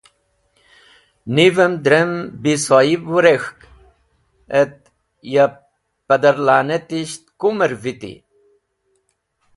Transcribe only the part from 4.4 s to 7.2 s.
et ya padar la’natish